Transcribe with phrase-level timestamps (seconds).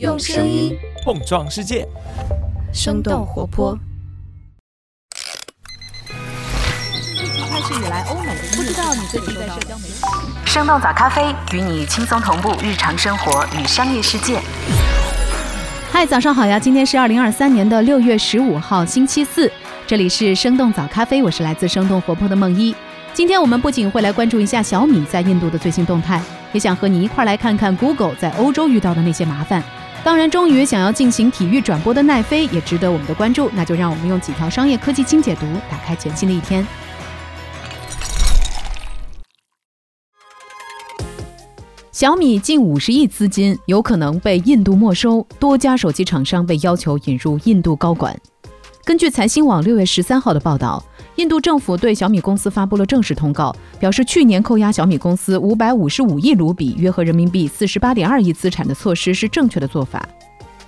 [0.00, 1.86] 用声音碰撞世界，
[2.72, 3.78] 生动活泼。
[6.08, 9.94] 开始以来，欧美不知道你最近在社交媒体。
[10.46, 14.40] 生动早咖啡与你轻松同步日常生活与商业世界。
[15.92, 16.58] 嗨，早上好呀！
[16.58, 19.50] 今天是二零二三年的六月十五号，星期四。
[19.86, 22.74] 这里是生动早咖啡，我是来自生动活泼的梦一。
[23.12, 26.20] 今天我们不仅会来关注一下小米在印度的最新动态，
[26.52, 29.62] 也想和你一块来看看 Google 在欧洲遇到的那些麻烦。
[30.04, 33.50] 当然，终于想要进行体育转播的奈飞也值得我们的关注。
[33.54, 36.64] 那就让我们用几条商业科技轻解读，打开全新的一天。
[41.90, 48.14] 小米近五十亿资金有可能被印度没收，多家手机厂商被要求引入印度高管。
[48.84, 50.84] 根据财新网六月十三号的报道，
[51.16, 60.08] 印度政府对小米公司发布了正式通告，表示去年扣押小米公司五百五十五亿卢比（约合人民币四十八点二亿）资产的措施是正确的做法。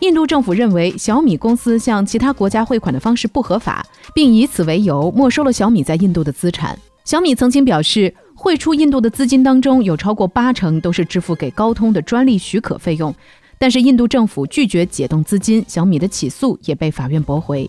[0.00, 6.78] 印度政府认为小米公司向其他国家汇款的方式不合法，并以此为由没收了小米在印度的资产。
[7.04, 8.14] 小米曾经表示。
[8.38, 13.12] 汇出印度的资金当中，有超过八成都是支付给高通的专利许可费用，
[13.58, 17.68] 但是印度政府拒绝解冻资金，小米的起诉也被法院驳回。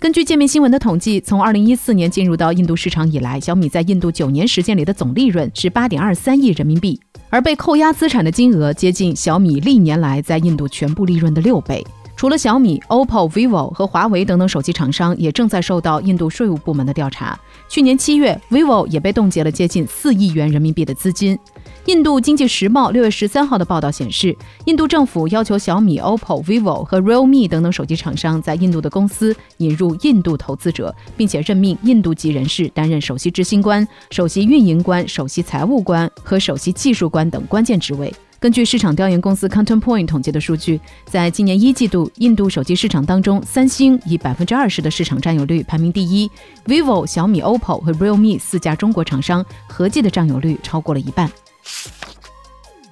[0.00, 6.98] 根据界面新闻的统计，从二零一四年进入到印度市场以来，小米在印度九年时间里的总利润是八点二三亿人民币，
[7.28, 11.86] 而被扣押资产的金额接近小米历年来在印度全部利润的六倍。
[12.20, 17.40] 除了小米、OPPO、vivo 和华为等等手机厂商，也正在受到印度税务部门的调查。
[17.66, 21.38] 去年七月，vivo 也被冻结了接近四亿元人民币的资金。
[21.86, 38.12] 印度经济时报六月十三号的报道显示，印度政府要求小米、OPPO、vivo 和 Realme 等等手机厂商在印度的公司引入印度投资者，并且任命印度籍人士担任首席执行官、首席运营官、首席财务官和首席技术官等关键职位。
[38.40, 46.30] 根据市场调研公司 Counterpoint 统计的数据，在今年一季度，印度手机市场当中，三星以百分之二十的市场占有率排名第一
[46.64, 51.30] ，vivo、小米、OPPO 和 Realme 四家中国厂商合计的占有率超过了一半。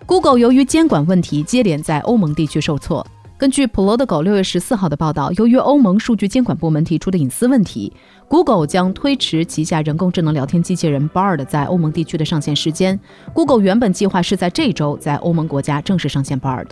[0.04, 3.06] Google 由于监管问题，接连在欧盟地区受挫。
[3.38, 7.92] 根据 Politico 六月十四号的报道，由于欧盟数据监管部门提出的隐私问题
[8.26, 12.98] ，Google 将推迟旗下人工智能聊天机器人 Bard 在欧盟地区的上线时间。
[13.32, 16.66] Google 原本计划是在这周在欧盟国家正式上线 Bard。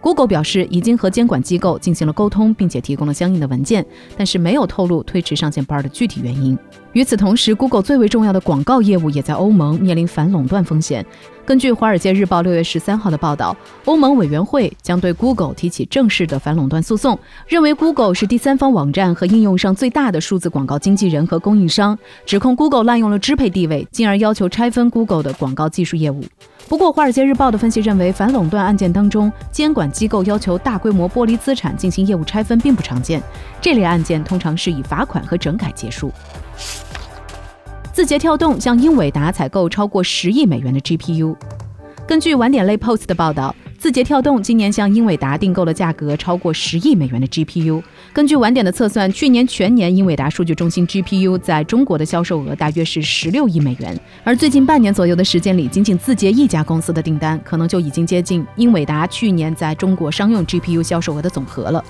[0.00, 3.84] Google 表示已经和监管机构进行了沟通，并且提供了相应的文件，
[4.16, 6.56] 但是没有透露推迟上线 Bard 的具体原因。
[6.94, 11.04] 与此同时，Google 最为重要的广告业务也在欧盟面临反垄断风险。
[11.44, 17.18] 根据《华尔街日报》六月十三号的报道，欧盟委员会将对 Google 提起正式的反垄断诉讼，
[17.48, 26.24] 认为 Google 是第三方网站和应用上最大的数字广告经纪人和供应商，指控 Google 滥用了支配地位，进而要求拆分 Google 的广告技术业务。
[26.68, 33.20] 不过，《华尔街日报》的分析认为，反垄断案件当中，监管机构要求大规模剥离资产进行业务拆分并不常见，
[33.60, 36.10] 这类案件通常是以罚款和整改结束。
[37.92, 41.36] 字节跳动向英伟达采购超过十亿美元的 GPU。
[42.06, 47.82] 根据晚点类 Post 的报道，字节跳动今年向英伟达订购了价格超过十亿美元的 GPU。
[48.12, 53.98] 根据晚点的测算，去年全年英伟达数据中心 GPU 在中国的销售额大约是十六亿美元。
[54.22, 61.82] 而最近半年左右的时间里，仅仅字节一家公司的订单，可能就已经接近英伟达去年在中国商用 GPU 销售额的总和了。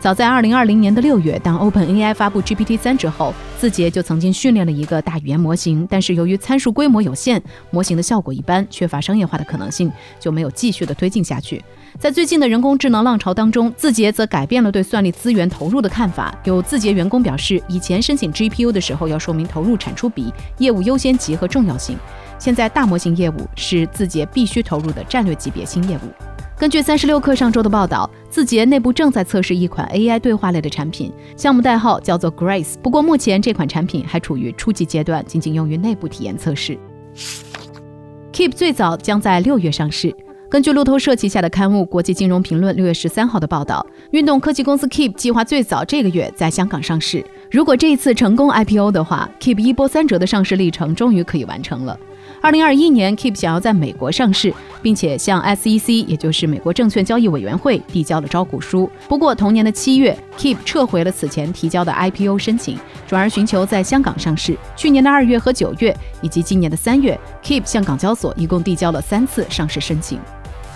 [0.00, 11.60] 早在二零二零年的六月，当 OpenAI 发布 GPT 三之后，字节就曾经训练了一个大语言模型，但是由于参数规模有限，模型的效果一般，缺乏商业化的可能性，就没有继续的推进下去。
[11.98, 16.32] 在最近的人工智能浪潮当中，字节则改变了对算力资源投入的看法。
[16.44, 21.98] 有字节员工表示，以前申请 GPU 的时候要说明投入产出比、业务优先级和重要性，
[22.38, 26.37] 现在大模型业务是字节必须投入的战略级别新业务。
[26.58, 32.74] 根据三十六氪上周的报道，字节内部正在测试一款 AI 对话类的产品，项目代号叫做 Grace。
[32.82, 36.76] 不过目前这款产品还处于初级阶段，仅仅用于内部体验测试。
[38.32, 40.12] Keep 最早将在六月上市。
[40.48, 47.24] 根据路透社旗下的刊物《国际金融评论》六月十三号的报道，运动科技公司 Keep 计划最早这个月在香港上市。
[47.52, 51.96] 如果这一次成功 IPO 的话，Keep 一波三折的上市历程终于可以完成了。
[52.40, 58.88] 二零二一年，Keep 想要在美国上市，并且向 SEC，也就是美国证券交易委员会递交了招股书。
[59.08, 64.56] 不过，同年的七月，Keep 撤回了此前提交的 IPO 申请，转而寻求在香港上市。
[64.76, 70.18] 去年的二月和九月，以及今年的三月，Keep 向港交所一共递交了三次上市申请。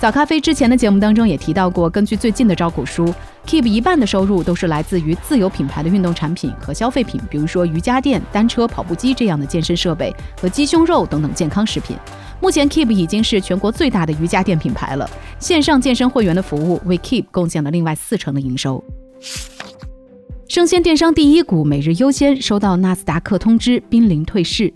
[0.03, 3.15] 早咖啡之前的节目当中也提到过，根据最近的招股书
[3.47, 11.97] ，Keep 一半的收入都是来自于自有品牌的运动产品和消费品，比如说瑜伽垫、单车、跑步机这样的健身设备和鸡胸肉等等健康食品。
[12.41, 15.09] 目前 Keep 已经是全国最大的瑜伽垫品牌了，
[15.39, 18.83] 线上健身会员的服务为 Keep 贡献了另外四成的营收。
[20.49, 24.73] 生鲜电商第一股每日优先收到纳斯达克通知，濒临退市。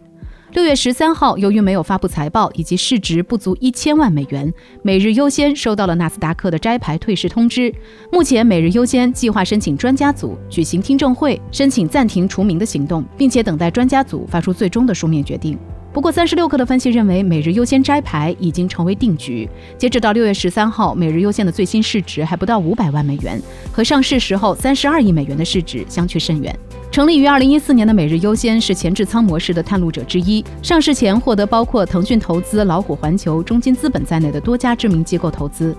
[0.56, 4.50] 六月十三号，由于没有发布财报以及市值不足一千万美元，
[4.81, 7.70] 每日优先收到了纳斯达克的摘牌退市通知。
[8.11, 15.58] 目前，每日优先计划申请专家组举行听证会，申请暂停除名的行动，并且等待专家组发出最终的书面决定。
[15.96, 19.48] 不过，三十六氪的分析认为，每日优先摘牌已经成为定局。
[19.78, 23.40] 截止到六月十三号，每日优先的最新市值还不到五百万美元，
[23.72, 26.54] 和上市时候三十二亿美元的市值相去甚远。
[26.93, 30.44] 成立于二零一四年的每日优先是前置仓模式的探路者之一。
[30.60, 35.75] 上市前获得包括腾讯投资、老虎环球、中金资本在内的多家知名机构投资。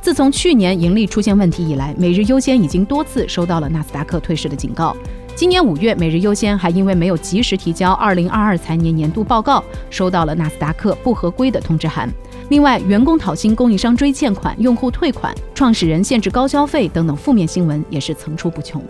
[0.00, 4.96] 自从去年盈利出现问题以来，每日优先已经多次收到了纳斯达克退市的警告。
[5.36, 12.08] 今年五月，每日优先还因为没有及时提交二零二二财年年度报告，收到了纳斯达克不合规的通知函。
[12.50, 18.80] 另外，员工讨薪、供应商追欠款、用户退款、创始人限制高消费等等负面新闻也是层出不穷。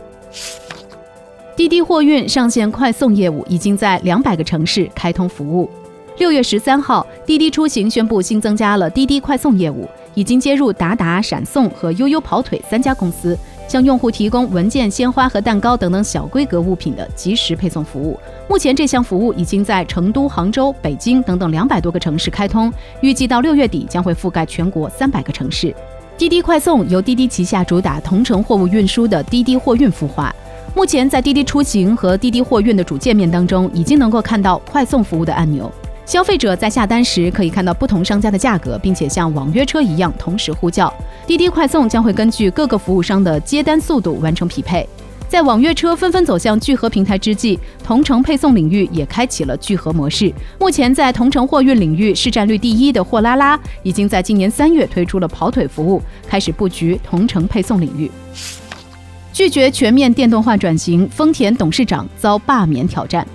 [1.57, 5.71] 滴滴货运上线快送业务，已经在两百个城市开通服务。
[6.19, 13.37] 六月十三号，滴滴出行宣布新增加了滴滴快送业务，已经接入达达、闪送和悠悠跑腿三家公司。
[13.67, 18.21] 向用户提供文件、鲜花和蛋糕等等小规格物品的即时配送服务。
[18.47, 22.71] 目前，这项服务已经在成都、杭州、北京等等两百多个城市开通，
[23.01, 25.75] 预计到六月底将会覆盖全国三百个城市。
[26.19, 30.33] 滴滴快送由滴滴旗下主打同城货物运输的滴滴货运孵化。
[30.75, 35.73] 目前，在滴滴出行和滴滴货运的主界面当中，已经能够看到快送服务的按钮。
[36.07, 40.93] 消费者在下单时可以看到不同商家的价格，并且像网约车一样同时呼叫。
[41.27, 44.87] 滴滴快送将会根据各个服务商的接单速度完成匹配。
[45.27, 50.33] 在网约车纷纷走向聚合平台之际，同城配送领域也开启了聚合模式。
[50.61, 58.09] 目前在同城货运领域市占率第一的货拉拉，已经在今年三月推出了跑腿服务，开始布局同城配送领域。
[59.33, 63.27] 拒绝全面电动化转型，丰田董事长遭罢免挑战。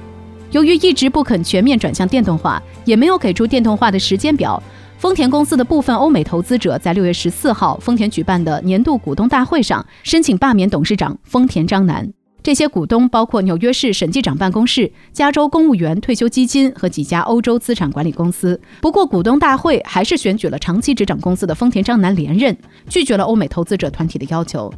[0.51, 4.62] 由于一直不肯全面转向电动化，也没有给出电动化的时间表，
[4.98, 12.12] 丰田公司的部分欧美投资者在六月十四号丰田举办的年度股东大会上申请罢免董事长丰田章男。
[12.42, 18.60] 这些股东包括纽约市审计长办公室、加州公务员退休基金和几家欧洲资产管理公司。
[18.81, 22.57] 不过，股东大会还是选举了长期执掌公司的丰田章男连任，
[22.88, 24.74] 拒绝了欧美投资者团体的要求。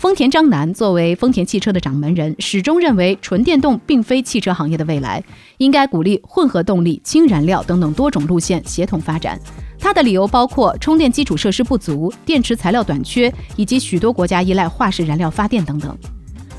[0.00, 5.22] 丰田章男作为丰田汽车的掌门人，始终认为纯电动并非汽车行业的未来，
[5.58, 9.38] 应该鼓励混合动力、氢燃料等等多种路线协同发展。
[9.78, 15.94] 他的理由包括充电基础设施不足、电池材料短缺，以及许多国家依赖化石燃料发电等等。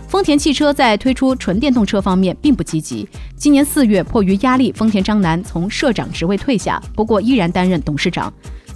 [0.08, 3.10] 丰田汽车在推出纯电动车方面并不积极。
[3.36, 8.32] 今年四月，迫于压力，丰田章男从社长职位退下，不过依然担任董事长。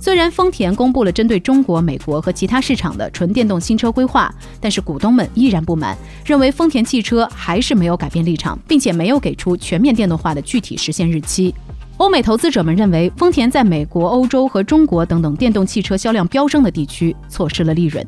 [0.06, 4.32] 虽然丰田公布了针对中国、美国和其他市场的纯电动新车规划，
[4.62, 11.56] 但是股东们依然不满，认为丰田汽车还是没有改变立场，并且没有给出全面电动化的具体实现日期。
[11.98, 18.06] 欧美投资者们认为，丰田在美国、欧洲和中国等等电动汽车销量飙升的地区错失了利润。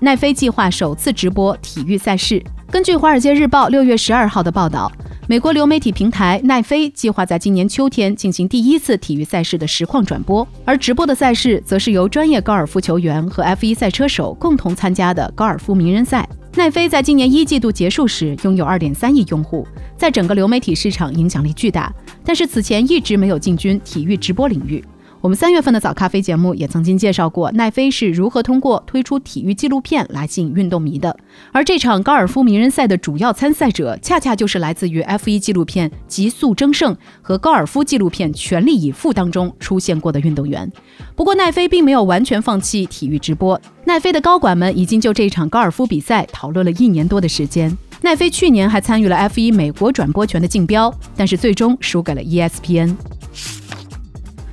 [0.00, 2.44] 奈飞计划首次直播体育赛事。
[2.70, 4.92] 根据《华尔街日报》六月十二号的报道。
[5.30, 16.28] 美国流媒体平台奈飞计划在今年秋天进行第一次体育赛事的实况转播，而直播的赛事则是由专业高尔夫球员和 F1 赛车手共同参加的高尔夫名人赛。
[16.56, 19.64] 奈飞在今年一季度结束时拥有2.3亿用户，
[19.96, 21.94] 在整个流媒体市场影响力巨大，
[22.24, 24.84] 但是此前一直没有进军体育直播领域。
[25.22, 31.14] 我们三月份的早咖啡节目也曾经介绍过奈飞是如何通过推出体育纪录片来吸引运动迷的，
[31.52, 40.72] 而这场高尔夫名人赛的主要参赛者恰恰就是来自于 F1 纪录片《极速争胜》和高尔夫纪录片《全力以赴》当中出现过的运动员。
[41.14, 47.76] 不过奈飞并没有完全放弃体育直播，奈飞的高管们已经就这场高尔夫比赛讨论了一年多的时间。
[48.00, 52.96] 奈飞去年还参与了 F1 美国转播权的竞标，但是最终输给了 ESPN。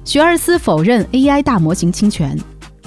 [0.07, 2.33] 学而思否认 AI 大模型侵权。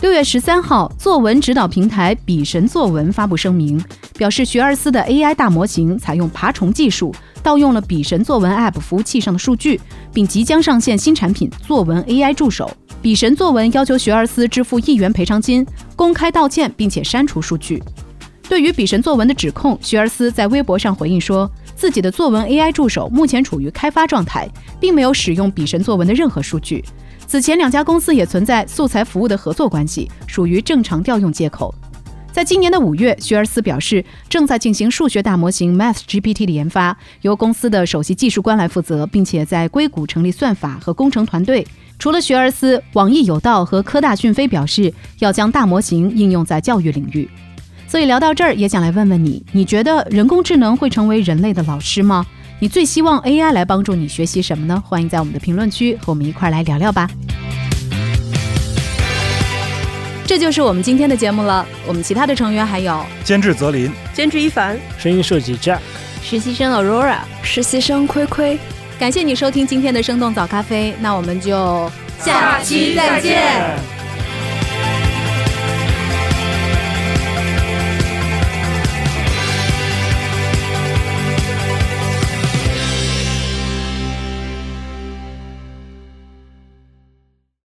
[0.00, 3.78] 六月十三号，作文指导平台笔神作文发布声明，
[4.16, 9.78] 表示学而思的 AI 大模型采用爬虫技术，盗用了笔神作文 App 服务器上的数据，
[10.14, 12.74] 并即将上线新产品作文 AI 助手。
[13.02, 17.82] 笔神作文要求学而思支付一元赔偿金，公开道歉，并且删除数据。
[18.48, 24.48] 对于笔神作文的指控，学而思在微博上回应说，自己的作文 AI 助手目前处于开发状态，
[24.80, 26.82] 并没有使用笔神作文的任何数据。
[27.30, 31.72] 此前两家公司也存在素材服务的合作关系，属于正常调用接口。
[32.32, 41.64] 在今年的五月，学而思表示正在进行数学大模型 Math GPT 的研发，由公司的首席技术官来负责，并且在硅谷成立算法和工程团队。
[42.00, 47.30] 除了学而思，网易有道和科大讯飞表示要将大模型应用在教育领域。
[47.86, 52.26] 所以聊到这儿，也想来问问你，你觉得人工智能会成为人类的老师吗？
[52.62, 54.82] 你最希望 AI 来帮助你学习什么呢？
[54.86, 57.08] 欢迎在我们的评论区和我们一块来聊聊吧。
[60.26, 61.66] 这就是我们今天的节目了。
[61.86, 65.78] 我们其他的成员还有监制泽林、监制一凡、声音设计 Jack、
[66.22, 68.58] 实习生 Aurora、实习生亏亏。
[68.98, 73.99] 感谢你收听今天的生动早咖啡，那我们就下期再见。